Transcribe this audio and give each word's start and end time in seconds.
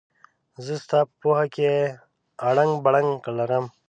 زه 0.65 0.73
ستا 0.83 0.99
په 1.07 1.13
پوهه 1.21 1.45
کې 1.53 1.67
اړنګ 2.49 2.73
بړنګ 2.85 3.11
لرم. 3.37 3.65